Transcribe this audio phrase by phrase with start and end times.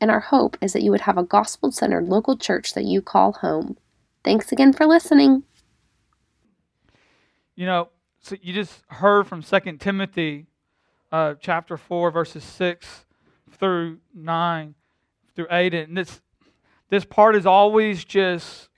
[0.00, 3.02] and our hope is that you would have a gospel centered local church that you
[3.02, 3.76] call home.
[4.24, 5.44] Thanks again for listening.
[7.54, 7.88] You know,
[8.20, 10.46] so you just heard from 2 Timothy
[11.10, 13.06] uh, chapter 4, verses 6
[13.58, 14.74] through 9
[15.34, 15.74] through 8.
[15.74, 16.20] And this,
[16.90, 18.68] this part has always just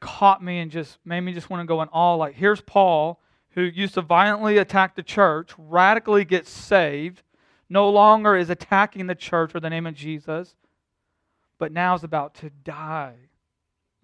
[0.00, 2.16] caught me and just made me just want to go in awe.
[2.16, 7.22] Like, here's Paul, who used to violently attack the church, radically gets saved,
[7.72, 10.54] no longer is attacking the church or the name of Jesus,
[11.58, 13.14] but now is about to die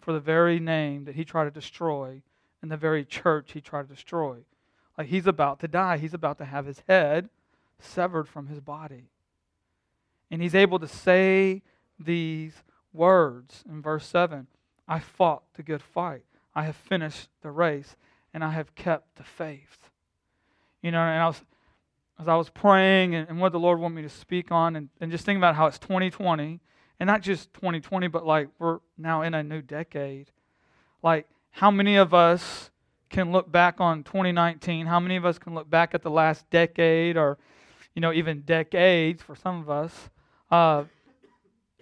[0.01, 2.23] for the very name that he tried to destroy
[2.63, 4.39] and the very church he tried to destroy.
[4.97, 5.99] Like, he's about to die.
[5.99, 7.29] He's about to have his head
[7.79, 9.11] severed from his body.
[10.31, 11.63] And he's able to say
[12.01, 12.55] these
[12.95, 14.47] words in verse 7
[14.89, 17.97] I fought the good fight, I have finished the race,
[18.33, 19.91] and I have kept the faith.
[20.81, 21.45] You know, and I was,
[22.21, 24.89] as I was praying and, and what the Lord wanted me to speak on, and,
[25.01, 26.61] and just thinking about how it's 2020,
[27.01, 30.31] and not just 2020, but like we're now in a new decade.
[31.03, 32.71] Like, how many of us
[33.09, 34.87] can look back on 2019?
[34.87, 37.39] How many of us can look back at the last decade or
[37.99, 40.09] you know, even decades for some of us,
[40.53, 40.85] uh,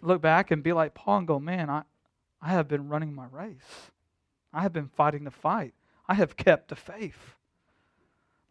[0.00, 1.82] look back and be like Paul and go, man, I,
[2.40, 3.90] I have been running my race.
[4.50, 5.74] I have been fighting the fight.
[6.08, 7.35] I have kept the faith.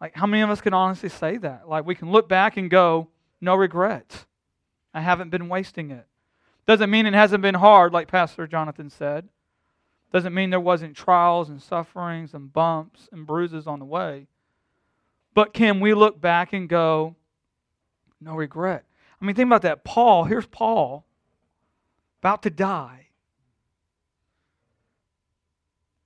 [0.05, 1.67] Like, how many of us can honestly say that?
[1.67, 3.07] Like, we can look back and go,
[3.41, 4.27] no regrets.
[4.93, 6.05] I haven't been wasting it.
[6.67, 9.27] Doesn't mean it hasn't been hard, like Pastor Jonathan said.
[10.13, 14.27] Doesn't mean there wasn't trials and sufferings and bumps and bruises on the way.
[15.33, 17.15] But can we look back and go,
[18.21, 18.85] no regret.
[19.19, 19.83] I mean, think about that.
[19.83, 21.03] Paul, here's Paul,
[22.21, 23.07] about to die.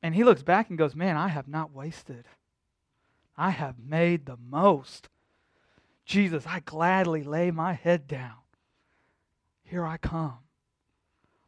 [0.01, 2.23] And he looks back and goes, Man, I have not wasted.
[3.39, 5.07] I have made the most.
[6.05, 8.35] Jesus, I gladly lay my head down.
[9.63, 10.39] Here I come.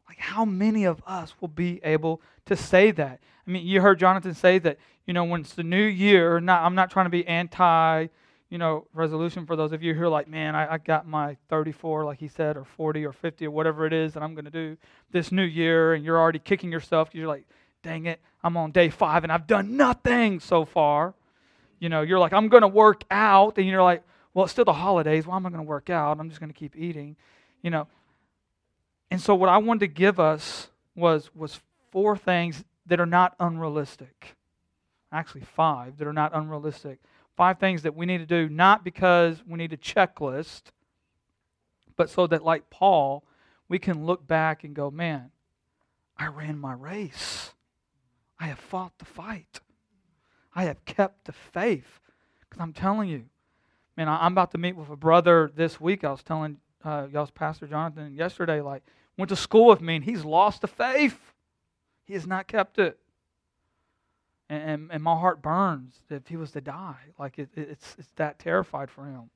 [0.08, 3.20] Like, how many of us will be able to say that?
[3.46, 6.62] I mean, you heard Jonathan say that, you know, when it's the new year, not,
[6.62, 8.08] I'm not trying to be anti
[8.52, 11.38] you know, resolution for those of you who are like, man, I, I got my
[11.48, 14.44] 34, like he said, or 40 or 50 or whatever it is that I'm going
[14.44, 14.76] to do
[15.10, 17.46] this new year, and you're already kicking yourself you're like,
[17.82, 21.14] dang it, I'm on day five and I've done nothing so far.
[21.82, 24.64] You know, you're like, I'm going to work out, and you're like, well, it's still
[24.64, 25.26] the holidays.
[25.26, 26.20] Why am I going to work out?
[26.20, 27.16] I'm just going to keep eating.
[27.60, 27.88] You know,
[29.10, 31.60] and so what I wanted to give us was was
[31.90, 34.36] four things that are not unrealistic.
[35.10, 37.00] Actually, five that are not unrealistic
[37.36, 40.62] five things that we need to do, not because we need a checklist,
[41.96, 43.24] but so that, like Paul,
[43.68, 45.30] we can look back and go, man,
[46.16, 47.52] I ran my race.
[48.38, 49.60] I have fought the fight.
[50.54, 52.00] I have kept the faith.
[52.40, 53.24] Because I'm telling you,
[53.96, 56.04] man, I'm about to meet with a brother this week.
[56.04, 58.82] I was telling uh, y'all's Pastor Jonathan yesterday, like,
[59.16, 61.32] went to school with me and he's lost the faith.
[62.04, 62.98] He has not kept it
[64.52, 66.98] and, and, and my heart burns if he was to die.
[67.18, 69.30] Like it, it's, it's that terrified for him.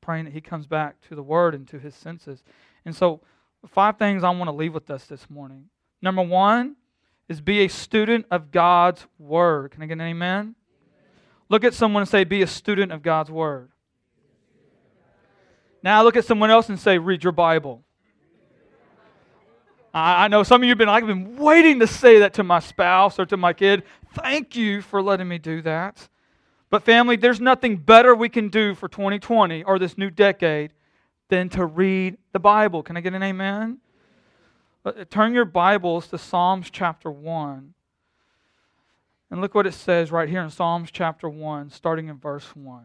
[0.00, 2.44] Praying that he comes back to the Word and to his senses.
[2.84, 3.20] And so,
[3.66, 5.64] five things I want to leave with us this morning.
[6.02, 6.76] Number one
[7.28, 9.70] is be a student of God's Word.
[9.70, 10.54] Can I get an amen?
[11.48, 13.70] Look at someone and say, Be a student of God's Word.
[15.82, 17.82] Now look at someone else and say, Read your Bible.
[19.96, 22.58] I, know some of you have been, I've been waiting to say that to my
[22.58, 23.84] spouse or to my kid.
[24.12, 26.08] Thank you for letting me do that.
[26.68, 30.72] But, family, there's nothing better we can do for 2020 or this new decade
[31.28, 32.82] than to read the Bible.
[32.82, 33.78] Can I get an amen?
[34.84, 37.74] Uh, turn your Bibles to Psalms chapter 1.
[39.30, 42.84] And look what it says right here in Psalms chapter 1, starting in verse 1.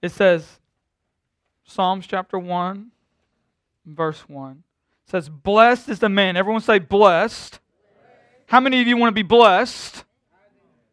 [0.00, 0.60] It says,
[1.64, 2.90] Psalms chapter 1,
[3.86, 4.62] verse 1
[5.06, 6.36] says, Blessed is the man.
[6.36, 7.58] Everyone say, blessed.
[8.46, 10.04] How many of you want to be blessed?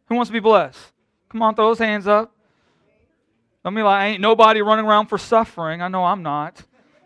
[0.06, 0.92] Who wants to be blessed?
[1.28, 2.32] Come on, throw those hands up.
[3.64, 5.80] Don't be like, ain't nobody running around for suffering.
[5.80, 6.62] I know I'm not.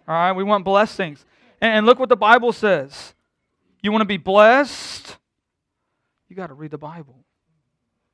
[0.08, 1.24] All right, we want blessings.
[1.60, 3.14] And, look what the Bible says.
[3.82, 5.16] You want to be blessed?
[6.28, 7.24] You got to read the Bible.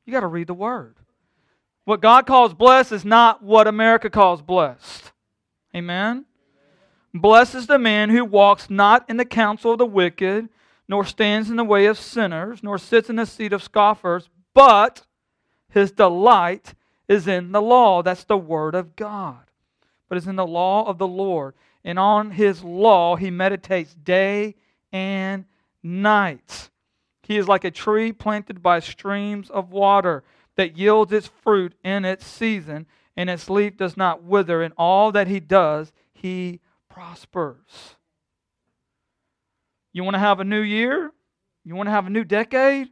[0.05, 0.97] You got to read the Word.
[1.85, 5.13] What God calls blessed is not what America calls blessed.
[5.75, 6.27] Amen?
[7.15, 10.49] Blessed is the man who walks not in the counsel of the wicked,
[10.89, 15.03] nor stands in the way of sinners, nor sits in the seat of scoffers, but
[15.69, 16.75] his delight
[17.09, 18.03] is in the law.
[18.03, 19.45] That's the word of God.
[20.09, 21.55] But is in the law of the Lord.
[21.85, 24.55] And on his law he meditates day
[24.93, 25.45] and
[25.83, 26.71] night.
[27.23, 30.25] He is like a tree planted by streams of water
[30.57, 32.87] that yields its fruit in its season,
[33.17, 34.63] and its leaf does not wither.
[34.63, 37.97] In all that he does, he prospers.
[39.93, 41.11] You want to have a new year?
[41.65, 42.89] You want to have a new decade?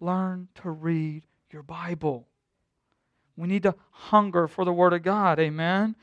[0.00, 2.28] Learn to read your Bible.
[3.36, 5.38] We need to hunger for the Word of God.
[5.38, 5.96] Amen.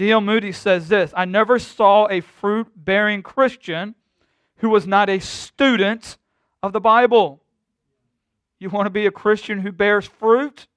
[0.00, 0.22] D.L.
[0.22, 3.94] Moody says this I never saw a fruit bearing Christian
[4.56, 6.16] who was not a student
[6.62, 7.42] of the Bible.
[8.58, 10.68] You want to be a Christian who bears fruit?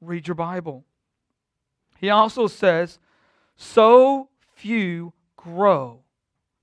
[0.00, 0.82] Read your Bible.
[1.98, 2.98] He also says,
[3.54, 6.00] so few grow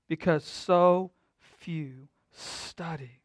[0.08, 1.12] because so
[1.60, 3.20] few study.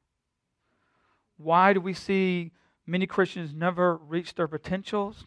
[1.38, 2.52] Why do we see
[2.86, 5.24] many Christians never reach their potentials?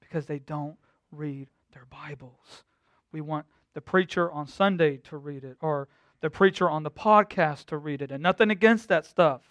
[0.00, 0.76] Because they don't
[1.12, 2.64] read their Bibles.
[3.12, 5.88] We want the preacher on Sunday to read it or
[6.20, 9.42] the preacher on the podcast to read it, and nothing against that stuff.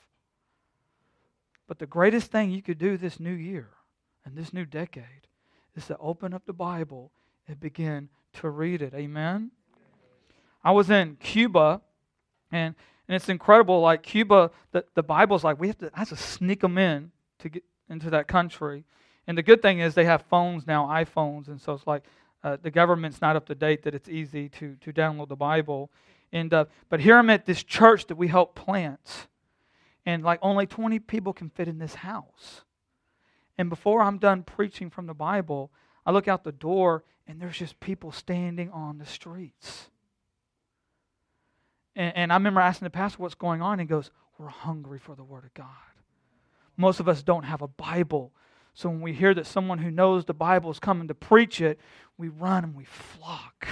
[1.68, 3.70] But the greatest thing you could do this new year
[4.26, 5.28] and this new decade
[5.76, 7.12] is to open up the Bible
[7.48, 8.94] and begin to read it.
[8.94, 9.52] Amen?
[10.64, 11.82] I was in Cuba,
[12.52, 12.76] and,
[13.08, 13.80] and it's incredible.
[13.80, 17.12] Like Cuba, the, the Bible's like, we have to, I have to sneak them in
[17.40, 18.84] to get into that country.
[19.28, 22.04] And the good thing is they have phones now, iPhones, and so it's like
[22.48, 25.92] uh, the government's not up to date that it's easy to, to download the Bible.
[26.32, 29.28] And, uh, but here I'm at this church that we help plant,
[30.06, 32.64] and like only 20 people can fit in this house.
[33.58, 35.72] And before I'm done preaching from the Bible,
[36.06, 39.90] I look out the door and there's just people standing on the streets.
[41.98, 43.74] And, and I remember asking the pastor what's going on.
[43.74, 45.66] And he goes, We're hungry for the Word of God.
[46.78, 48.32] Most of us don't have a Bible.
[48.78, 51.80] So when we hear that someone who knows the Bible is coming to preach it,
[52.16, 53.68] we run and we flock.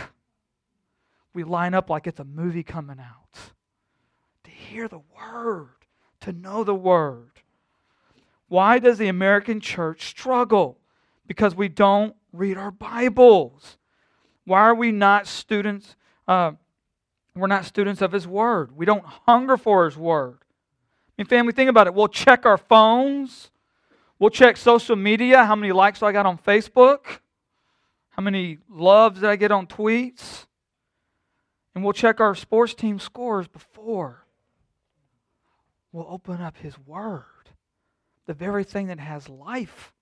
[1.32, 3.52] We line up like it's a movie coming out
[4.46, 5.76] to hear the Word,
[6.22, 7.34] to know the Word.
[8.48, 10.80] Why does the American church struggle?
[11.28, 13.78] Because we don't read our Bibles.
[14.44, 15.96] Why are we not students?
[16.28, 16.54] Uh,
[17.36, 18.76] we're not students of His Word.
[18.76, 20.40] We don't hunger for His Word.
[20.42, 21.94] I mean, family, think about it.
[21.94, 23.52] We'll check our phones.
[24.20, 25.46] We'll check social media.
[25.46, 27.20] How many likes I got on Facebook?
[28.10, 30.46] How many loves did I get on tweets?
[31.74, 34.26] And we'll check our sports team scores before
[35.92, 37.24] we'll open up His Word,
[38.26, 39.94] the very thing that has life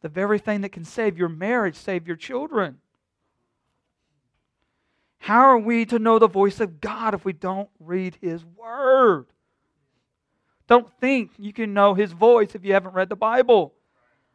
[0.00, 2.78] the very thing that can save your marriage, save your children.
[5.18, 9.26] How are we to know the voice of God if we don't read His Word?
[10.70, 13.74] Don't think you can know His voice if you haven't read the Bible.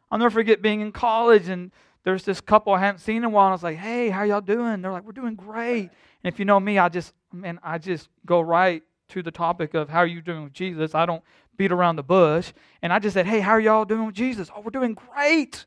[0.08, 1.72] I'll never forget being in college and
[2.04, 3.46] there's this couple I hadn't seen in a while.
[3.46, 5.90] And I was like, "Hey, how y'all doing?" They're like, "We're doing great."
[6.22, 9.74] And if you know me, I just man, I just go right to the topic
[9.74, 10.94] of how are you doing with Jesus.
[10.94, 11.22] I don't
[11.56, 12.52] beat around the bush.
[12.82, 14.50] And I just said, Hey, how are y'all doing with Jesus?
[14.54, 15.66] Oh, we're doing great.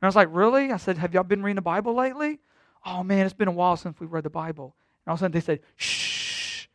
[0.00, 0.72] And I was like, Really?
[0.72, 2.40] I said, Have y'all been reading the Bible lately?
[2.86, 4.74] Oh, man, it's been a while since we read the Bible.
[5.04, 6.66] And all of a sudden they said, Shh.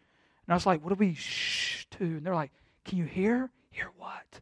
[0.48, 2.04] And I was like, What do we shh to?
[2.04, 2.52] And they're like,
[2.86, 3.52] Can you hear?
[3.72, 4.42] Hear what?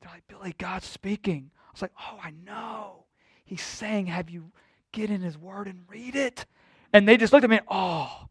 [0.00, 1.50] They're like, Billy, God's speaking.
[1.54, 3.04] I was like, Oh, I know.
[3.44, 4.52] He's saying, Have you
[4.92, 6.46] get in His Word and read it?
[6.92, 8.28] And they just looked at me, Oh,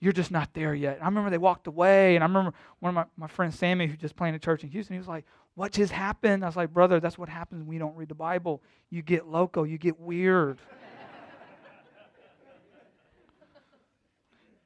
[0.00, 0.98] you're just not there yet.
[1.00, 3.96] I remember they walked away, and I remember one of my, my friends, Sammy, who
[3.96, 6.42] just planted a church in Houston, he was like, What just happened?
[6.42, 8.62] I was like, Brother, that's what happens when you don't read the Bible.
[8.90, 10.58] You get loco, you get weird.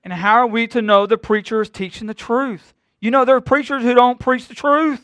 [0.04, 2.74] and how are we to know the preacher is teaching the truth?
[3.00, 5.02] You know, there are preachers who don't preach the truth,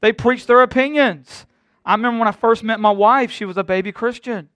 [0.00, 1.46] they preach their opinions.
[1.84, 4.48] I remember when I first met my wife, she was a baby Christian.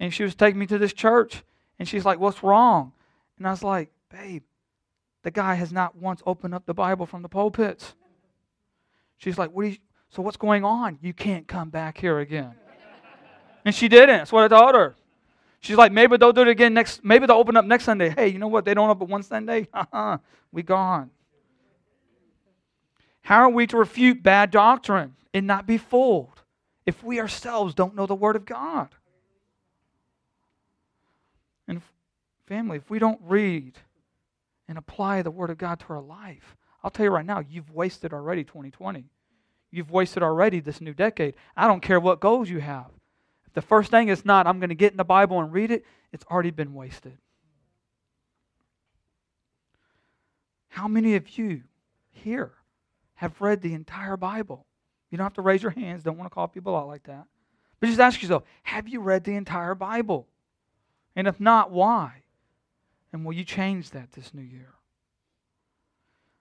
[0.00, 1.44] And she was taking me to this church.
[1.78, 2.92] And she's like, What's wrong?
[3.38, 4.42] And I was like, babe,
[5.22, 7.94] the guy has not once opened up the Bible from the pulpits.
[9.16, 9.76] She's like, what you,
[10.10, 10.98] so what's going on?
[11.00, 12.54] You can't come back here again.
[13.64, 14.18] And she didn't.
[14.18, 14.96] That's what I told her.
[15.60, 18.10] She's like, maybe they'll do it again next, maybe they'll open up next Sunday.
[18.10, 18.64] Hey, you know what?
[18.64, 19.68] They don't open one Sunday.
[19.72, 20.18] Uh-huh.
[20.50, 21.10] We gone.
[23.28, 26.40] How are we to refute bad doctrine and not be fooled
[26.86, 28.88] if we ourselves don't know the Word of God?
[31.66, 31.82] And
[32.46, 33.74] Family, if we don't read
[34.66, 37.70] and apply the Word of God to our life, I'll tell you right now, you've
[37.70, 39.04] wasted already 2020.
[39.70, 41.34] You've wasted already this new decade.
[41.54, 42.88] I don't care what goals you have.
[43.46, 45.70] If the first thing is not, I'm going to get in the Bible and read
[45.70, 47.18] it, it's already been wasted.
[50.70, 51.64] How many of you
[52.10, 52.54] here
[53.18, 54.64] have read the entire Bible?
[55.10, 57.24] You don't have to raise your hands, don't want to call people out like that.
[57.80, 60.28] But just ask yourself have you read the entire Bible?
[61.16, 62.22] And if not, why?
[63.12, 64.74] And will you change that this new year?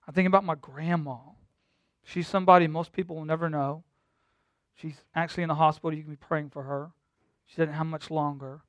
[0.07, 1.17] I think about my grandma.
[2.03, 3.83] She's somebody most people will never know.
[4.75, 5.93] She's actually in the hospital.
[5.93, 6.91] You can be praying for her.
[7.47, 8.61] She doesn't have much longer.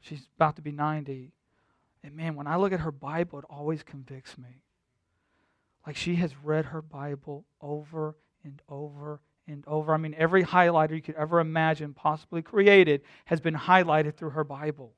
[0.00, 1.32] She's about to be 90.
[2.04, 4.62] And man, when I look at her Bible, it always convicts me.
[5.86, 9.92] Like she has read her Bible over and over and over.
[9.94, 14.44] I mean, every highlighter you could ever imagine, possibly created, has been highlighted through her
[14.44, 14.92] Bible.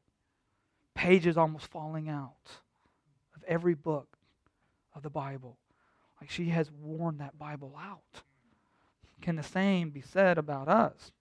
[0.94, 2.50] Pages almost falling out
[3.34, 4.18] of every book
[4.94, 5.58] of the Bible.
[6.20, 8.22] Like she has worn that Bible out.
[9.20, 11.12] Can the same be said about us?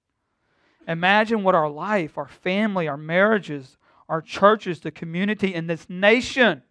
[0.88, 3.77] Imagine what our life, our family, our marriages,
[4.10, 6.63] our churches, the community, and this nation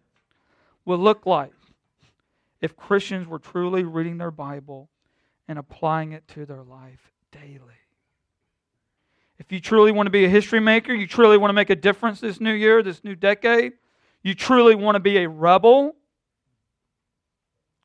[0.85, 1.53] will look like
[2.63, 4.89] if Christians were truly reading their Bible
[5.49, 7.59] and applying it to their life daily.
[9.37, 11.75] If you truly want to be a history maker, you truly want to make a
[11.75, 13.73] difference this new year, this new decade,
[14.21, 15.93] you truly want to be a rebel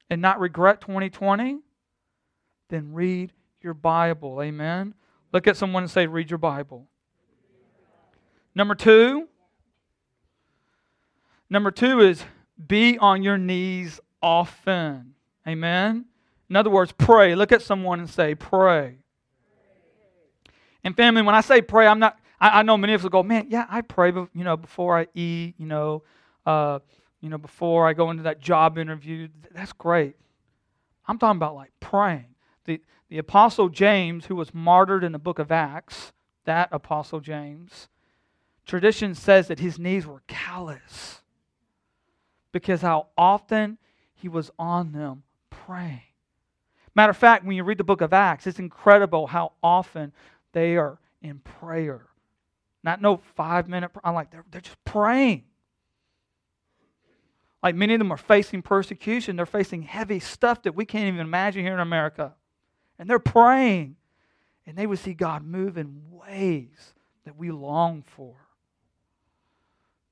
[0.09, 1.59] and not regret 2020,
[2.69, 4.41] then read your Bible.
[4.41, 4.95] Amen.
[5.33, 6.87] Look at someone and say, read your Bible.
[8.55, 9.27] Number two,
[11.51, 12.23] number two is
[12.65, 15.15] be on your knees often.
[15.47, 16.07] Amen.
[16.49, 17.35] In other words, pray.
[17.35, 18.99] Look at someone and say, pray.
[20.85, 23.23] And family, when I say pray, I'm not, I, I know many of us go,
[23.23, 26.03] man, yeah, I pray, you know, before I eat, you know,
[26.47, 26.79] uh,
[27.21, 29.29] you know, before I go into that job interview.
[29.53, 30.17] That's great.
[31.07, 32.35] I'm talking about like praying.
[32.65, 36.13] The, the Apostle James, who was martyred in the book of Acts,
[36.45, 37.89] that Apostle James,
[38.67, 41.23] tradition says that his knees were callous
[42.53, 43.79] because how often
[44.21, 46.03] he was on them praying.
[46.95, 50.13] Matter of fact, when you read the book of Acts, it's incredible how often
[50.53, 52.07] they are in prayer.
[52.83, 55.45] Not no five minute, I'm like, they're, they're just praying.
[57.63, 59.37] Like many of them are facing persecution.
[59.37, 62.35] They're facing heavy stuff that we can't even imagine here in America.
[62.99, 63.97] And they're praying.
[64.67, 66.95] And they would see God move in ways
[67.25, 68.37] that we long for.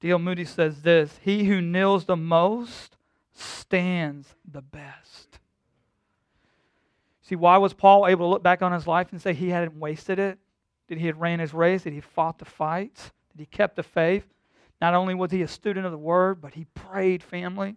[0.00, 0.18] D.L.
[0.18, 2.95] Moody says this He who kneels the most
[3.36, 5.38] stands the best.
[7.22, 9.78] See, why was Paul able to look back on his life and say he hadn't
[9.78, 10.38] wasted it?
[10.88, 11.82] Did he had ran his race?
[11.82, 13.10] Did he fought the fights?
[13.32, 14.24] Did he kept the faith?
[14.80, 17.76] Not only was he a student of the word, but he prayed, family.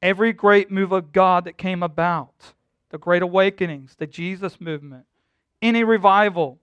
[0.00, 2.54] Every great move of God that came about,
[2.90, 5.06] the great awakenings, the Jesus movement,
[5.60, 6.58] any revival,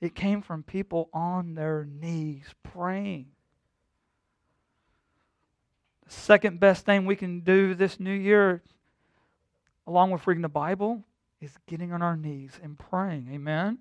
[0.00, 3.26] it came from people on their knees praying.
[6.10, 8.62] Second best thing we can do this new year
[9.90, 11.02] along with reading the Bible,
[11.40, 13.28] is getting on our knees and praying.
[13.32, 13.78] Amen.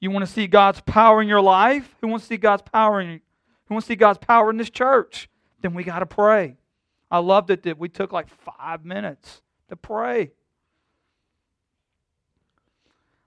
[0.00, 1.94] You want to see God's power in your life?
[2.00, 3.20] Who wants to see God's power in you?
[3.66, 5.28] Who wants to see God's power in this church?
[5.60, 6.56] Then we got to pray.
[7.10, 10.32] I loved it that we took like five minutes to pray.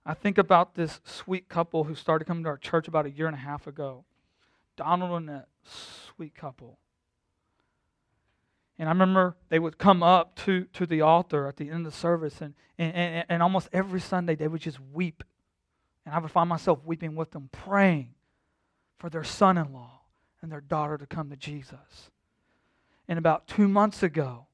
[0.06, 3.28] I think about this sweet couple who started coming to our church about a year
[3.28, 4.04] and a half ago.
[4.76, 6.80] Donald and that sweet couple.
[8.80, 11.94] And I remember they would come up to, to the altar at the end of
[11.94, 15.24] the service, and, and, and, and almost every Sunday they would just weep.
[16.06, 18.14] And I would find myself weeping with them, praying
[18.98, 20.02] for their son in law
[20.42, 22.12] and their daughter to come to Jesus.
[23.08, 24.46] And about two months ago,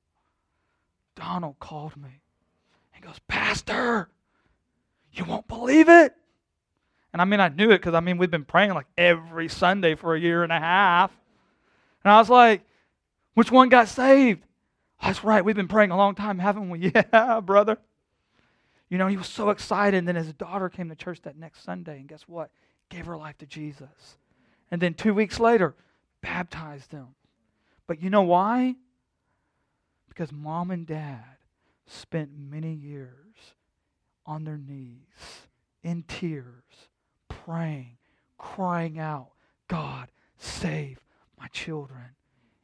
[1.15, 2.21] Donald called me
[2.95, 4.09] and goes, Pastor,
[5.11, 6.15] you won't believe it.
[7.11, 9.95] And I mean, I knew it because I mean, we've been praying like every Sunday
[9.95, 11.11] for a year and a half.
[12.03, 12.63] And I was like,
[13.33, 14.43] which one got saved?
[15.01, 15.43] Oh, that's right.
[15.43, 16.91] We've been praying a long time, haven't we?
[17.13, 17.77] Yeah, brother.
[18.89, 19.97] You know, he was so excited.
[19.97, 22.51] And then his daughter came to church that next Sunday, and guess what?
[22.89, 24.17] Gave her life to Jesus.
[24.69, 25.75] And then two weeks later,
[26.21, 27.15] baptized them.
[27.87, 28.75] But you know why?
[30.07, 31.37] Because mom and dad
[31.87, 33.55] spent many years
[34.25, 35.47] on their knees,
[35.83, 36.63] in tears,
[37.27, 37.97] praying,
[38.37, 39.31] crying out,
[39.67, 40.99] God, save
[41.39, 42.15] my children.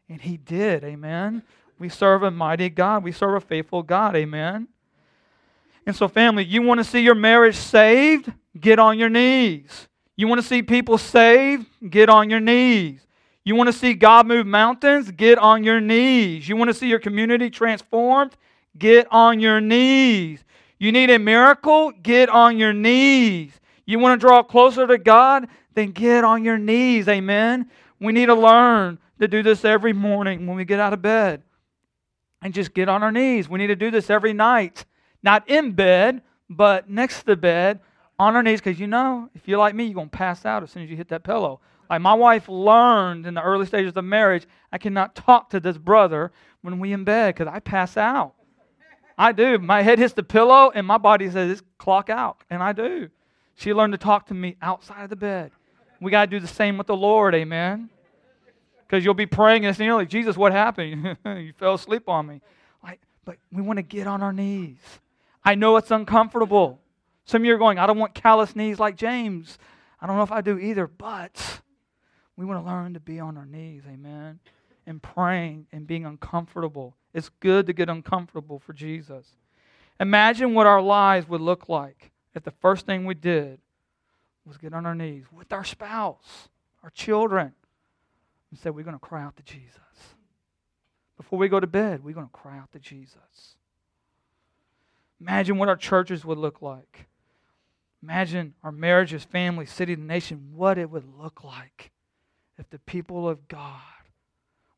[0.10, 1.44] And he did, amen.
[1.78, 3.04] We serve a mighty God.
[3.04, 4.68] We serve a faithful God, amen.
[5.86, 8.32] And so, family, you want to see your marriage saved?
[8.60, 9.88] Get on your knees.
[10.16, 11.68] You want to see people saved?
[11.89, 13.06] Get on your knees.
[13.46, 15.10] You want to see God move mountains?
[15.12, 16.50] Get on your knees.
[16.50, 18.36] You want to see your community transformed?
[18.78, 20.44] Get on your knees.
[20.78, 21.92] You need a miracle?
[21.92, 23.54] Get on your knees.
[23.86, 25.48] You want to draw closer to God?
[25.74, 27.08] Then get on your knees.
[27.08, 27.70] Amen.
[28.00, 31.44] We need to learn to do this every morning when we get out of bed
[32.42, 33.50] and just get on our knees.
[33.50, 34.86] We need to do this every night,
[35.22, 37.80] not in bed, but next to the bed
[38.18, 40.64] on our knees because you know, if you're like me, you're going to pass out
[40.64, 41.60] as soon as you hit that pillow.
[41.90, 45.78] Like my wife learned in the early stages of marriage, I cannot talk to this
[45.78, 48.34] brother when we in bed because I pass out.
[49.18, 49.58] I do.
[49.58, 52.44] My head hits the pillow and my body says, clock out.
[52.50, 53.10] And I do.
[53.56, 55.52] She learned to talk to me outside of the bed.
[56.00, 57.90] We got to do the same with the Lord, amen?
[58.89, 61.15] Because you'll be praying and saying, like, Jesus, what happened?
[61.25, 62.41] you fell asleep on me.
[62.84, 64.79] Like, but we want to get on our knees.
[65.46, 66.79] I know it's uncomfortable.
[67.25, 69.60] Some of you are going, I don't want callous knees like James.
[70.01, 71.62] I don't know if I do either, but
[72.36, 74.39] we want to learn to be on our knees, amen,
[74.88, 76.96] and praying and being uncomfortable.
[77.13, 79.36] It's good to get uncomfortable for Jesus.
[80.00, 83.60] Imagine what our lives would look like if the first thing we did
[84.46, 86.50] was get on our knees with our spouse,
[86.81, 87.53] our children,
[88.51, 89.79] and say, We're going to cry out to Jesus.
[91.18, 93.56] Before we go to bed, we're going to cry out to Jesus.
[95.20, 97.08] Imagine what our churches would look like.
[98.01, 101.91] Imagine our marriages, family, city, the nation, what it would look like
[102.58, 103.82] if the people of God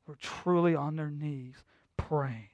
[0.08, 1.64] were truly on their knees
[1.98, 2.50] praying.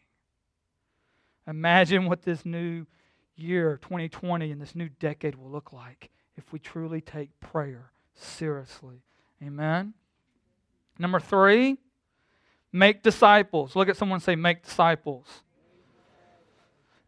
[1.47, 2.85] Imagine what this new
[3.37, 9.03] year, 2020, and this new decade will look like if we truly take prayer seriously.
[9.41, 9.93] Amen?
[10.99, 11.77] Number three,
[12.71, 13.75] make disciples.
[13.75, 15.25] Look at someone say, make disciples.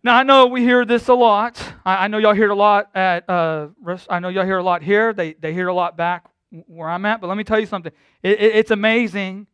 [0.04, 1.62] Now I know we hear this a lot.
[1.86, 3.30] I, I know y'all hear it a lot at.
[3.30, 3.68] Uh,
[4.10, 5.12] I know y'all hear a lot here.
[5.14, 6.30] They they hear a lot back
[6.68, 7.20] where I'm at.
[7.20, 7.92] But let me tell you something.
[8.24, 9.48] It, it, it's amazing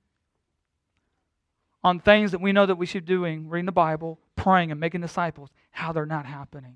[1.83, 4.79] on things that we know that we should be doing, reading the Bible, praying, and
[4.79, 6.75] making disciples, how they're not happening.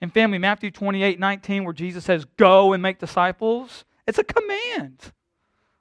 [0.00, 5.12] In family, Matthew 28 19, where Jesus says, Go and make disciples, it's a command.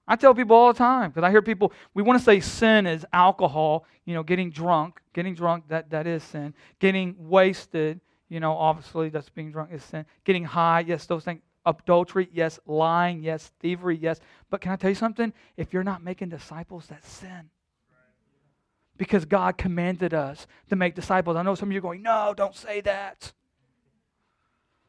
[0.08, 2.86] I tell people all the time, because I hear people, we want to say sin
[2.86, 5.02] is alcohol, you know, getting drunk.
[5.13, 6.54] Getting drunk, that, that is sin.
[6.80, 10.06] Getting wasted, you know, obviously that's being drunk is sin.
[10.24, 12.60] Getting high, yes, those things adultery, yes.
[12.65, 13.52] Lying, yes.
[13.60, 14.20] Thievery, yes.
[14.50, 15.34] But can I tell you something?
[15.58, 17.50] If you're not making disciples, that's sin.
[18.98, 21.36] Because God commanded us to make disciples.
[21.36, 23.34] I know some of you are going, no, don't say that.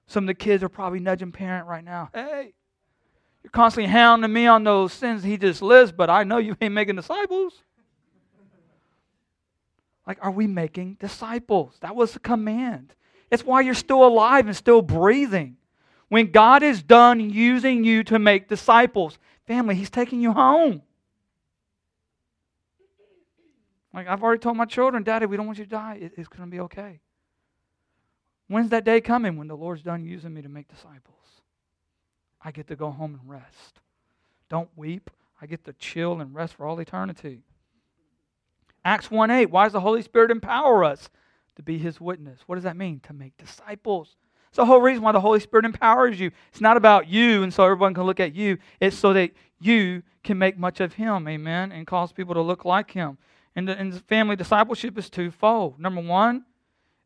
[0.07, 2.11] Some of the kids are probably nudging parent right now.
[2.15, 2.53] Hey,
[3.47, 6.75] you're constantly hounding me on those sins he just lists, but I know you ain't
[6.75, 7.63] making disciples.
[10.05, 11.77] Like, are we making disciples?
[11.79, 12.93] That was the command.
[13.31, 15.59] It's why you're still alive and still breathing.
[16.09, 20.83] When God is done using you to make disciples, family, He's taking you home.
[23.95, 26.11] Like I've already told my children, Daddy, we don't want you to die.
[26.17, 26.99] It's going to be okay.
[28.49, 31.16] When's that day coming when the Lord's done using me to make disciples?
[32.47, 33.81] I get to go home and rest.
[34.49, 35.11] Don't weep.
[35.43, 37.41] I get to chill and rest for all eternity.
[38.85, 41.11] Acts 1 8, why does the Holy Spirit empower us
[41.57, 42.39] to be His witness?
[42.47, 43.01] What does that mean?
[43.01, 44.15] To make disciples.
[44.47, 46.31] It's the whole reason why the Holy Spirit empowers you.
[46.51, 48.59] It's not about you and so everyone can look at you.
[48.79, 52.65] It's so that you can make much of Him, amen, and cause people to look
[52.65, 53.19] like Him.
[53.57, 55.81] And, the, and family discipleship is twofold.
[55.81, 56.45] Number one,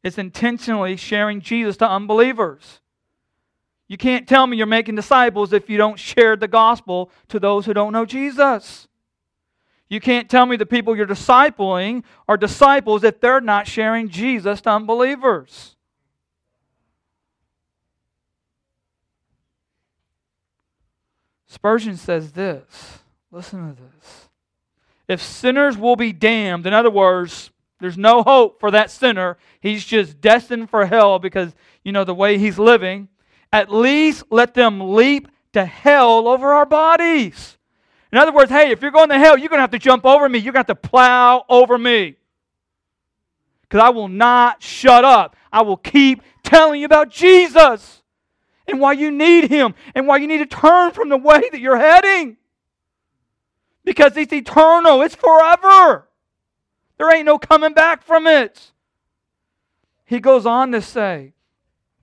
[0.05, 2.81] it's intentionally sharing Jesus to unbelievers.
[3.91, 7.67] You can't tell me you're making disciples if you don't share the gospel to those
[7.67, 8.87] who don't know Jesus.
[9.89, 14.61] You can't tell me the people you're discipling are disciples if they're not sharing Jesus
[14.61, 15.75] to unbelievers.
[21.49, 23.01] Spurgeon says this.
[23.33, 24.29] Listen to this.
[25.09, 27.51] If sinners will be damned, in other words,
[27.81, 32.15] there's no hope for that sinner, he's just destined for hell because, you know, the
[32.15, 33.09] way he's living,
[33.53, 37.59] at least let them leap to hell over our bodies.
[38.13, 40.05] In other words, hey, if you're going to hell, you're going to have to jump
[40.05, 40.39] over me.
[40.39, 42.17] You're going to have to plow over me.
[43.63, 45.37] Because I will not shut up.
[45.53, 48.03] I will keep telling you about Jesus
[48.67, 51.61] and why you need Him and why you need to turn from the way that
[51.61, 52.37] you're heading.
[53.85, 56.09] Because it's eternal, it's forever.
[56.99, 58.73] There ain't no coming back from it.
[60.05, 61.33] He goes on to say,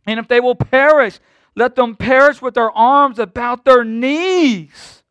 [0.05, 1.19] and if they will perish,
[1.58, 5.02] let them perish with their arms about their knees,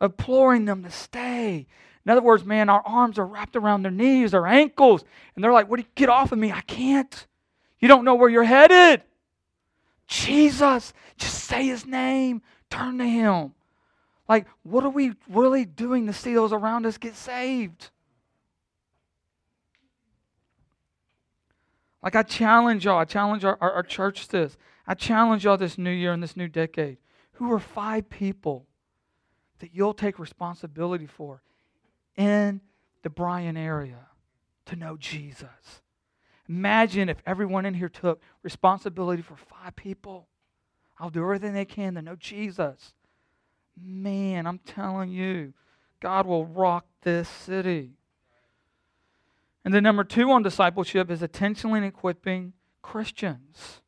[0.00, 1.66] imploring them to stay.
[2.06, 5.52] In other words, man, our arms are wrapped around their knees, their ankles, and they're
[5.52, 6.52] like, What do you get off of me?
[6.52, 7.26] I can't.
[7.80, 9.02] You don't know where you're headed.
[10.06, 10.92] Jesus.
[11.18, 12.42] Just say his name.
[12.70, 13.52] Turn to him.
[14.28, 17.90] Like, what are we really doing to see those around us get saved?
[22.02, 24.56] Like I challenge y'all, I challenge our, our, our church this.
[24.86, 26.98] I challenge y'all this new year and this new decade.
[27.32, 28.66] Who are five people
[29.58, 31.42] that you'll take responsibility for
[32.16, 32.60] in
[33.02, 34.08] the Bryan area
[34.66, 35.82] to know Jesus?
[36.48, 40.26] Imagine if everyone in here took responsibility for five people.
[40.98, 42.94] I'll do everything they can to know Jesus.
[43.80, 45.54] Man, I'm telling you,
[46.00, 47.92] God will rock this city.
[49.64, 53.80] And then number two on discipleship is intentionally equipping Christians.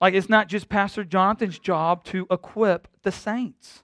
[0.00, 3.82] Like it's not just Pastor Jonathan's job to equip the saints.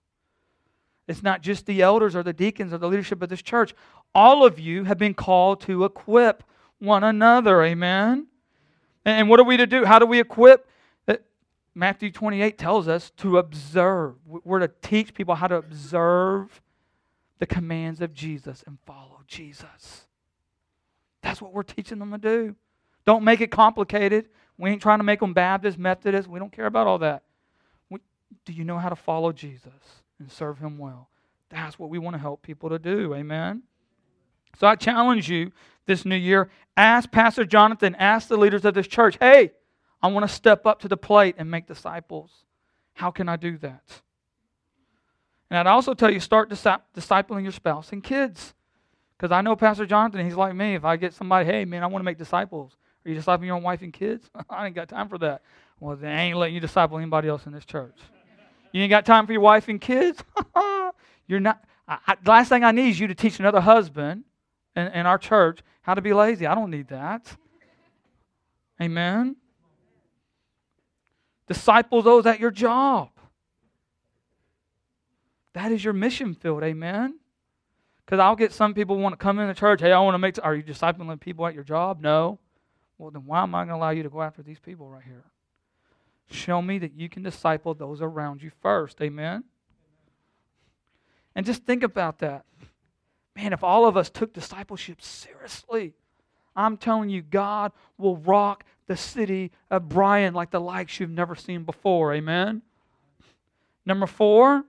[1.07, 3.75] It's not just the elders or the deacons or the leadership of this church.
[4.15, 6.45] All of you have been called to equip
[6.79, 7.63] one another.
[7.63, 8.29] Amen.
[9.05, 9.85] And what are we to do?
[9.85, 10.67] How do we equip?
[11.07, 11.17] Uh,
[11.75, 14.15] Matthew 28 tells us to observe.
[14.27, 16.63] We're to teach people how to observe
[17.39, 20.07] the commands of Jesus and follow Jesus.
[21.25, 22.55] That's what we're teaching them to do.
[23.07, 24.29] Don't make it complicated.
[24.59, 26.29] We ain't trying to make them Baptist, Methodist.
[26.29, 27.23] We don't care about all that.
[27.89, 28.01] We,
[28.45, 29.73] do you know how to follow Jesus
[30.19, 31.09] and serve him well?
[31.49, 33.15] That's what we want to help people to do.
[33.15, 33.63] Amen.
[34.61, 35.51] So I challenge you
[35.87, 39.53] this new year ask Pastor Jonathan, ask the leaders of this church, hey,
[40.03, 42.31] I want to step up to the plate and make disciples.
[42.93, 44.03] How can I do that?
[45.49, 48.55] And I'd also tell you start discipling your spouse and kids.
[49.17, 50.75] Because I know Pastor Jonathan, he's like me.
[50.75, 52.77] If I get somebody, hey, man, I want to make disciples.
[53.05, 54.29] Are you discipling your own wife and kids?
[54.51, 55.43] I ain't got time for that.
[55.81, 57.97] Well, they ain't letting you disciple anybody else in this church.
[58.73, 60.23] You ain't got time for your wife and kids?
[61.27, 61.63] You're not.
[61.87, 64.25] I, I, the last thing I need is you to teach another husband
[64.75, 66.47] in, in our church how to be lazy.
[66.47, 67.37] I don't need that.
[68.81, 69.37] Amen.
[71.47, 73.11] Disciple those at your job.
[75.53, 76.65] That is your mission field.
[76.65, 77.19] Amen.
[78.05, 79.81] Because I'll get some people want to come in the church.
[79.81, 80.39] Hey, I want to make.
[80.43, 82.01] Are you discipling people at your job?
[82.01, 82.39] No.
[82.99, 85.03] Well, then why am I going to allow you to go after these people right
[85.03, 85.25] here?
[86.31, 89.01] Show me that you can disciple those around you first.
[89.01, 89.45] Amen.
[91.35, 92.45] And just think about that.
[93.37, 95.95] Man, if all of us took discipleship seriously,
[96.55, 101.35] I'm telling you, God will rock the city of Bryan like the likes you've never
[101.35, 102.15] seen before.
[102.15, 102.63] Amen.
[103.85, 104.65] Number four,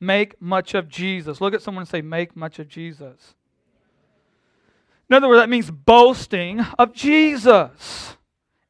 [0.00, 1.40] make much of Jesus.
[1.40, 3.34] Look at someone and say, make much of Jesus.
[5.08, 8.16] In other words, that means boasting of Jesus.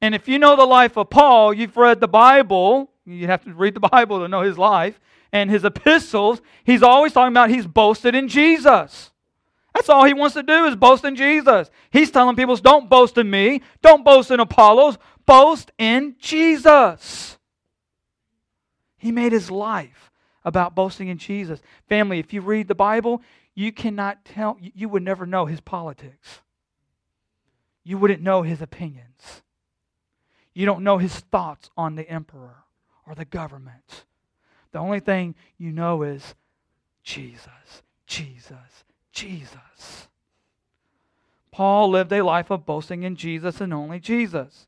[0.01, 3.55] And if you know the life of Paul, you've read the Bible, you have to
[3.55, 4.99] read the Bible to know his life,
[5.33, 9.13] and his epistles, he's always talking about he's boasted in Jesus.
[9.75, 11.71] That's all he wants to do is boast in Jesus.
[11.91, 17.39] He's telling people, don't boast in me, don't boast in Apollos, boast in Jesus.
[18.97, 20.10] He made his life
[20.45, 21.61] about boasting in Jesus.
[21.89, 23.23] Family, if you read the Bible,
[23.55, 26.41] you cannot tell, you would never know his politics.
[27.85, 29.43] You wouldn't know his opinions.
[30.55, 32.65] You don't know his thoughts on the emperor
[33.07, 34.05] or the government.
[34.73, 36.35] The only thing you know is
[37.03, 40.09] Jesus, Jesus, Jesus.
[41.51, 44.67] Paul lived a life of boasting in Jesus and only Jesus.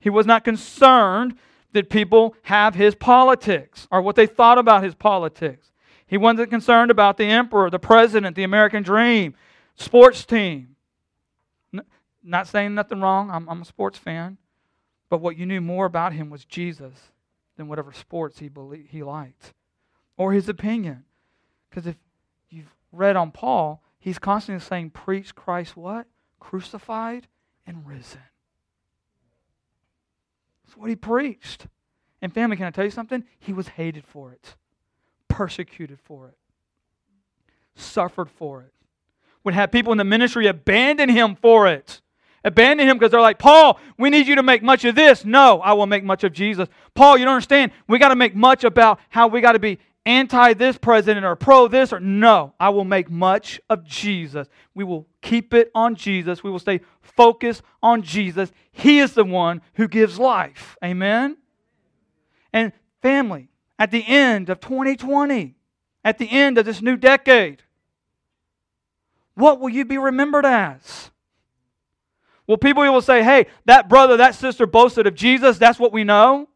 [0.00, 1.36] He was not concerned
[1.72, 5.72] that people have his politics or what they thought about his politics.
[6.06, 9.34] He wasn't concerned about the emperor, the president, the American dream,
[9.76, 10.76] sports team.
[11.74, 11.84] N-
[12.22, 14.38] not saying nothing wrong, I'm, I'm a sports fan.
[15.10, 17.12] But what you knew more about him was Jesus
[17.56, 18.50] than whatever sports he,
[18.88, 19.52] he liked
[20.16, 21.04] or his opinion.
[21.68, 21.96] Because if
[22.48, 26.06] you've read on Paul, he's constantly saying, Preach Christ what?
[26.40, 27.26] Crucified
[27.66, 28.20] and risen.
[30.68, 31.66] That's what he preached.
[32.20, 33.24] And family, can I tell you something?
[33.38, 34.54] He was hated for it,
[35.26, 36.36] persecuted for it,
[37.74, 38.74] suffered for it.
[39.44, 42.02] Would have people in the ministry abandon him for it.
[42.44, 45.24] Abandon him because they're like, Paul, we need you to make much of this.
[45.24, 46.68] No, I will make much of Jesus.
[46.92, 47.72] Paul, you don't understand.
[47.86, 51.36] We got to make much about how we got to be anti this president or
[51.36, 52.54] pro this or no.
[52.58, 54.48] I will make much of Jesus.
[54.74, 56.42] We will keep it on Jesus.
[56.42, 58.50] We will stay focused on Jesus.
[58.72, 60.76] He is the one who gives life.
[60.82, 61.36] Amen?
[62.52, 65.54] And family, at the end of 2020,
[66.04, 67.62] at the end of this new decade,
[69.34, 71.10] what will you be remembered as?
[72.46, 75.58] Well, people will say, hey, that brother, that sister boasted of Jesus.
[75.58, 76.48] That's what we know.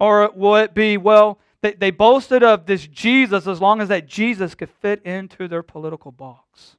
[0.00, 4.06] Or will it be, well, they, they boasted of this Jesus as long as that
[4.06, 6.76] Jesus could fit into their political box,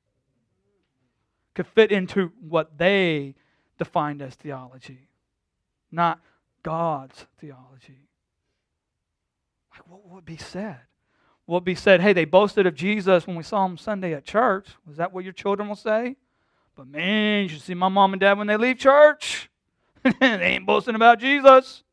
[1.53, 3.35] could fit into what they
[3.77, 5.09] defined as theology,
[5.91, 6.19] not
[6.63, 8.07] God's theology.
[9.71, 10.77] Like, what would be said?
[11.45, 14.25] What would be said, hey, they boasted of Jesus when we saw them Sunday at
[14.25, 14.67] church.
[14.85, 16.15] Was that what your children will say?
[16.75, 19.49] But man, you should see my mom and dad when they leave church.
[20.03, 21.83] they ain't boasting about Jesus.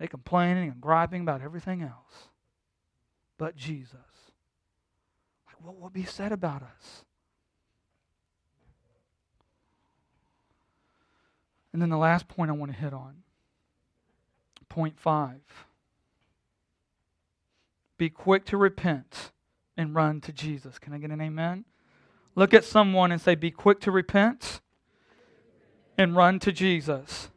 [0.00, 2.30] They complaining and griping about everything else
[3.40, 3.94] but Jesus.
[5.46, 7.04] Like, what will be said about us?
[11.72, 13.22] And then the last point I want to hit on.
[14.68, 15.40] Point five.
[17.96, 19.32] Be quick to repent
[19.76, 20.78] and run to Jesus.
[20.78, 21.64] Can I get an amen?
[22.34, 24.60] Look at someone and say, Be quick to repent
[25.96, 27.30] and run to Jesus.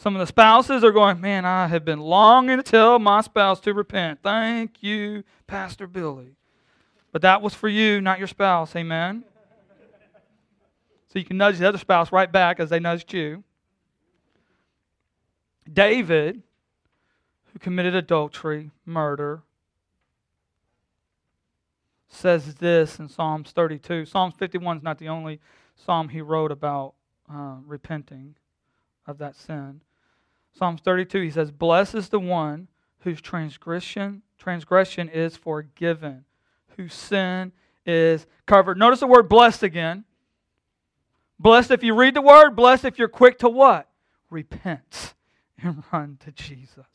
[0.00, 3.60] Some of the spouses are going, Man, I have been longing to tell my spouse
[3.60, 4.20] to repent.
[4.22, 6.36] Thank you, Pastor Billy.
[7.12, 8.74] But that was for you, not your spouse.
[8.74, 9.24] Amen.
[11.12, 13.44] So you can nudge the other spouse right back as they nudged you.
[15.70, 16.42] David,
[17.52, 19.42] who committed adultery, murder,
[22.08, 24.06] says this in Psalms 32.
[24.06, 25.40] Psalms 51 is not the only
[25.76, 26.94] psalm he wrote about
[27.30, 28.34] uh, repenting
[29.06, 29.82] of that sin.
[30.56, 32.68] Psalms 32, he says, Blessed is the one
[33.00, 36.24] whose transgression, transgression is forgiven,
[36.76, 37.52] whose sin
[37.86, 38.78] is covered.
[38.78, 40.04] Notice the word blessed again.
[41.38, 43.88] Blessed if you read the word, blessed if you're quick to what?
[44.28, 45.14] Repent
[45.62, 46.86] and run to Jesus.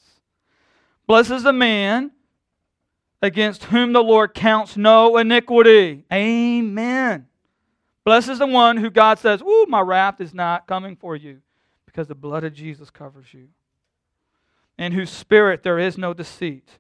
[1.08, 2.12] Blessed is the man
[3.22, 6.04] against whom the Lord counts no iniquity.
[6.13, 7.28] Amen.
[8.04, 11.41] Blessed is the one who God says, Ooh, my wrath is not coming for you
[11.96, 13.48] because the blood of Jesus covers you.
[14.78, 16.80] In whose spirit there is no deceit.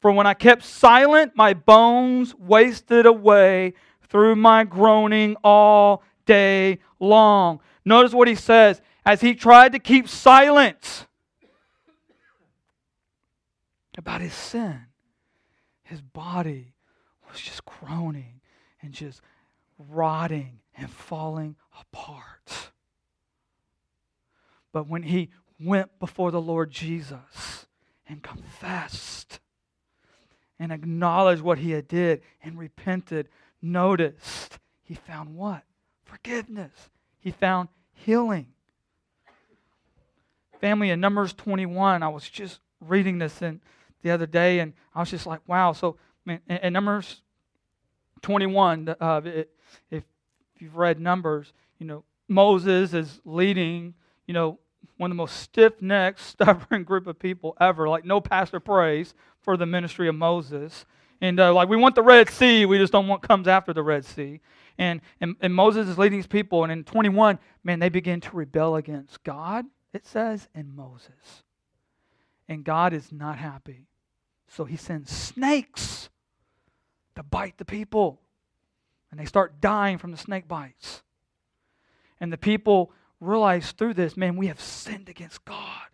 [0.00, 3.74] For when I kept silent, my bones wasted away
[4.08, 7.60] through my groaning all day long.
[7.84, 11.06] Notice what he says as he tried to keep silent
[13.96, 14.86] about his sin
[15.90, 16.72] his body
[17.28, 18.40] was just groaning
[18.80, 19.20] and just
[19.76, 22.69] rotting and falling apart.
[24.72, 27.66] But when he went before the Lord Jesus
[28.08, 29.40] and confessed
[30.58, 33.28] and acknowledged what he had did and repented,
[33.62, 35.62] noticed he found what?
[36.04, 36.90] Forgiveness.
[37.18, 38.48] He found healing.
[40.60, 43.60] Family in Numbers 21, I was just reading this in
[44.02, 45.72] the other day, and I was just like, wow.
[45.72, 47.22] So, man, in, in Numbers
[48.22, 49.50] 21, uh, it,
[49.90, 50.04] if
[50.58, 53.94] you've read Numbers, you know, Moses is leading,
[54.30, 54.60] you know,
[54.96, 57.88] one of the most stiff necked, stubborn group of people ever.
[57.88, 60.86] Like, no pastor prays for the ministry of Moses.
[61.20, 63.82] And uh, like, we want the Red Sea, we just don't want comes after the
[63.82, 64.38] Red Sea.
[64.78, 68.36] And, and, and Moses is leading these people, and in 21, man, they begin to
[68.36, 71.42] rebel against God, it says, and Moses.
[72.48, 73.88] And God is not happy.
[74.46, 76.08] So he sends snakes
[77.16, 78.20] to bite the people.
[79.10, 81.02] And they start dying from the snake bites.
[82.20, 85.86] And the people realize through this, man, we have sinned against God.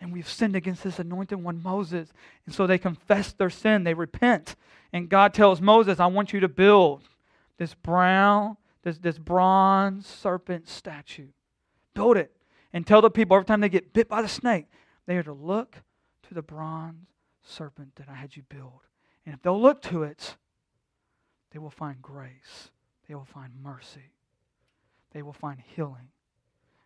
[0.00, 2.12] And we've sinned against this anointed one, Moses.
[2.44, 4.56] And so they confess their sin, they repent.
[4.92, 7.02] And God tells Moses, I want you to build
[7.58, 11.28] this brown, this, this bronze serpent statue.
[11.94, 12.32] Build it.
[12.72, 14.66] And tell the people every time they get bit by the snake,
[15.06, 15.76] they are to look
[16.28, 17.06] to the bronze
[17.42, 18.80] serpent that I had you build.
[19.24, 20.36] And if they'll look to it,
[21.52, 22.70] they will find grace,
[23.08, 24.12] they will find mercy,
[25.16, 26.10] they will find healing,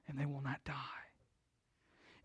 [0.06, 0.74] and they will not die.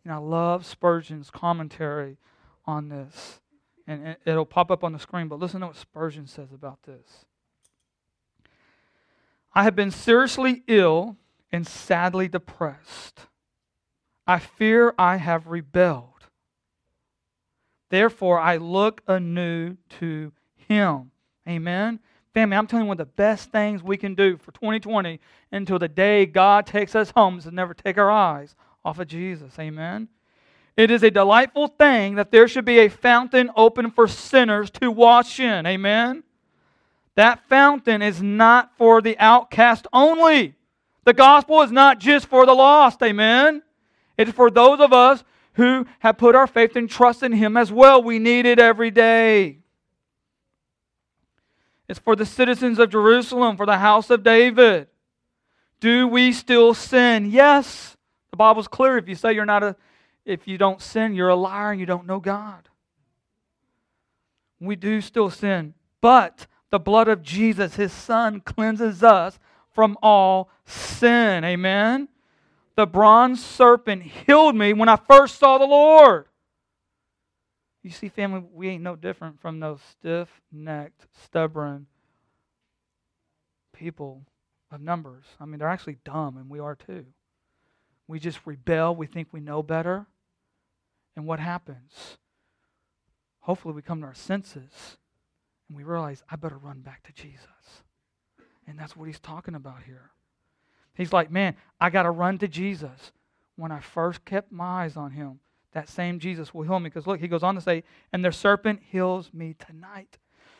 [0.03, 2.19] And I love Spurgeon's commentary
[2.67, 3.41] on this.
[3.87, 7.25] And it'll pop up on the screen, but listen to what Spurgeon says about this.
[9.51, 11.17] I have been seriously ill
[11.51, 13.21] and sadly depressed.
[14.27, 16.27] I fear I have rebelled.
[17.89, 21.09] Therefore, I look anew to Him.
[21.49, 21.99] Amen.
[22.35, 25.21] Family, I'm telling you one of the best things we can do for 2020
[25.53, 29.07] until the day God takes us home is to never take our eyes off of
[29.07, 29.57] Jesus.
[29.57, 30.09] Amen.
[30.75, 34.91] It is a delightful thing that there should be a fountain open for sinners to
[34.91, 35.65] wash in.
[35.65, 36.23] Amen.
[37.15, 40.55] That fountain is not for the outcast only.
[41.05, 43.01] The gospel is not just for the lost.
[43.01, 43.63] Amen.
[44.17, 47.55] It is for those of us who have put our faith and trust in Him
[47.55, 48.03] as well.
[48.03, 49.59] We need it every day.
[51.87, 54.87] It's for the citizens of Jerusalem, for the house of David.
[55.79, 57.31] Do we still sin?
[57.31, 57.95] Yes.
[58.31, 58.97] The Bible's clear.
[58.97, 59.75] If you say you're not a,
[60.25, 62.67] if you don't sin, you're a liar and you don't know God.
[64.59, 65.73] We do still sin.
[66.01, 69.37] But the blood of Jesus, his son, cleanses us
[69.73, 71.43] from all sin.
[71.43, 72.07] Amen
[72.75, 76.25] the bronze serpent healed me when I first saw the Lord.
[77.85, 81.85] You see, family, we ain't no different from those stiff necked, stubborn
[83.73, 84.23] people
[84.71, 85.25] of numbers.
[85.39, 87.05] I mean, they're actually dumb, and we are too.
[88.07, 88.95] We just rebel.
[88.95, 90.07] We think we know better.
[91.15, 92.17] And what happens?
[93.41, 94.97] Hopefully, we come to our senses
[95.67, 97.83] and we realize, I better run back to Jesus.
[98.65, 100.09] And that's what he's talking about here.
[100.95, 103.11] He's like, man, I got to run to Jesus.
[103.55, 105.39] When I first kept my eyes on him,
[105.75, 106.89] that same Jesus will heal me.
[106.89, 110.17] Because look, he goes on to say, and the serpent heals me tonight.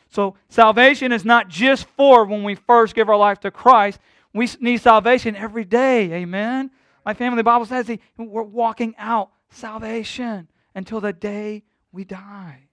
[0.08, 3.98] So salvation is not just for when we first give our life to Christ.
[4.32, 6.12] We need salvation every day.
[6.12, 6.70] Amen.
[7.04, 12.68] My family Bible says we're walking out salvation until the day we die.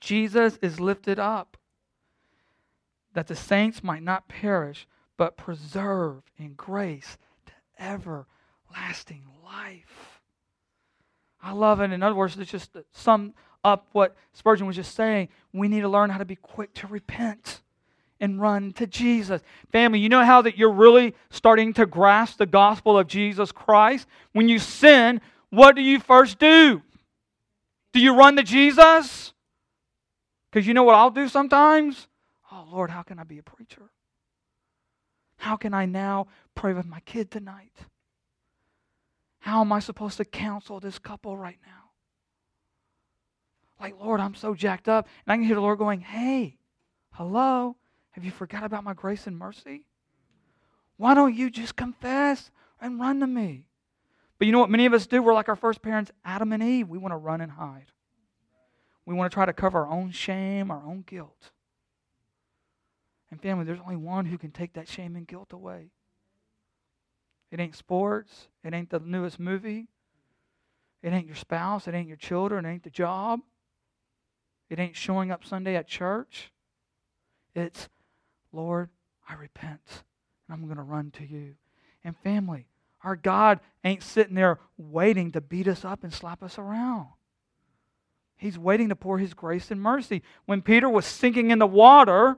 [0.00, 1.56] Jesus is lifted up
[3.12, 4.86] that the saints might not perish,
[5.16, 10.13] but preserve in grace to everlasting life.
[11.44, 11.92] I love it.
[11.92, 15.28] In other words, it's just sum up what Spurgeon was just saying.
[15.52, 17.60] We need to learn how to be quick to repent
[18.18, 19.42] and run to Jesus.
[19.70, 24.08] Family, you know how that you're really starting to grasp the gospel of Jesus Christ?
[24.32, 26.80] When you sin, what do you first do?
[27.92, 29.34] Do you run to Jesus?
[30.50, 32.08] Because you know what I'll do sometimes?
[32.50, 33.90] Oh, Lord, how can I be a preacher?
[35.36, 37.72] How can I now pray with my kid tonight?
[39.44, 41.90] How am I supposed to counsel this couple right now?
[43.78, 45.06] Like, Lord, I'm so jacked up.
[45.26, 46.56] And I can hear the Lord going, Hey,
[47.10, 47.76] hello,
[48.12, 49.84] have you forgot about my grace and mercy?
[50.96, 53.66] Why don't you just confess and run to me?
[54.38, 55.22] But you know what many of us do?
[55.22, 56.88] We're like our first parents, Adam and Eve.
[56.88, 57.92] We want to run and hide.
[59.04, 61.50] We want to try to cover our own shame, our own guilt.
[63.30, 65.90] And family, there's only one who can take that shame and guilt away.
[67.54, 68.48] It ain't sports.
[68.64, 69.86] It ain't the newest movie.
[71.04, 71.86] It ain't your spouse.
[71.86, 72.64] It ain't your children.
[72.64, 73.42] It ain't the job.
[74.68, 76.50] It ain't showing up Sunday at church.
[77.54, 77.88] It's,
[78.52, 78.88] Lord,
[79.28, 80.02] I repent
[80.48, 81.54] and I'm going to run to you.
[82.02, 82.66] And family,
[83.04, 87.06] our God ain't sitting there waiting to beat us up and slap us around.
[88.36, 90.22] He's waiting to pour his grace and mercy.
[90.46, 92.36] When Peter was sinking in the water,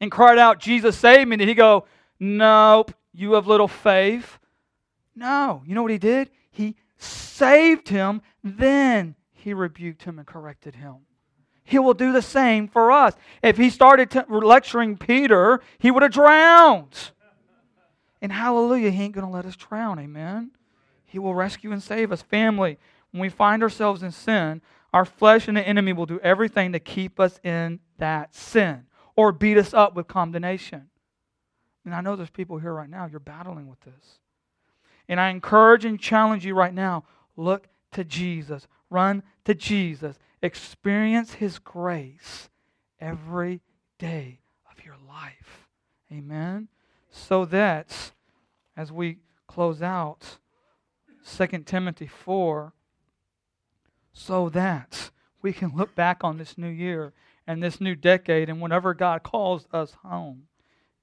[0.00, 1.86] and cried out, Jesus, save me, did he go,
[2.24, 4.38] Nope, you have little faith?
[5.14, 5.62] No.
[5.66, 6.30] You know what he did?
[6.50, 10.96] He saved him, then he rebuked him and corrected him.
[11.64, 13.14] He will do the same for us.
[13.42, 17.10] If he started t- lecturing Peter, he would have drowned.
[18.22, 19.98] And hallelujah, he ain't going to let us drown.
[19.98, 20.52] Amen.
[21.04, 22.22] He will rescue and save us.
[22.22, 22.78] Family,
[23.10, 24.62] when we find ourselves in sin,
[24.94, 29.30] our flesh and the enemy will do everything to keep us in that sin or
[29.30, 30.88] beat us up with condemnation.
[31.84, 34.18] And I know there's people here right now, you're battling with this.
[35.08, 37.04] And I encourage and challenge you right now
[37.36, 42.48] look to Jesus, run to Jesus, experience His grace
[43.00, 43.60] every
[43.98, 45.68] day of your life.
[46.10, 46.68] Amen?
[47.10, 48.12] So that
[48.76, 50.38] as we close out
[51.26, 52.72] 2 Timothy 4,
[54.12, 55.10] so that
[55.42, 57.12] we can look back on this new year
[57.46, 60.44] and this new decade and whenever God calls us home.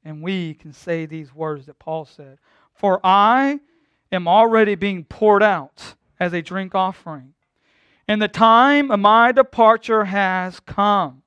[0.04, 2.40] And we can say these words that Paul said
[2.74, 3.60] For I
[4.12, 7.34] am already being poured out as a drink offering,
[8.08, 11.24] and the time of my departure has come.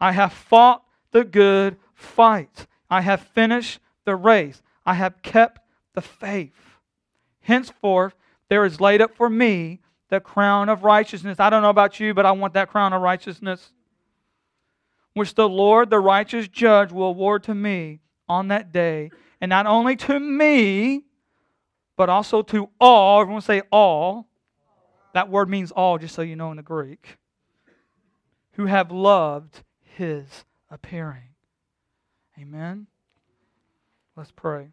[0.00, 5.60] I have fought the good fight, I have finished the race, I have kept
[5.94, 6.54] the faith.
[7.40, 8.14] Henceforth,
[8.48, 11.40] there is laid up for me the crown of righteousness.
[11.40, 13.72] I don't know about you, but I want that crown of righteousness
[15.18, 19.10] which the Lord, the righteous judge, will award to me on that day.
[19.40, 21.04] And not only to me,
[21.96, 23.20] but also to all.
[23.20, 24.28] Everyone say all.
[25.14, 27.18] That word means all, just so you know in the Greek.
[28.52, 31.34] Who have loved his appearing.
[32.38, 32.86] Amen.
[34.16, 34.68] Let's pray.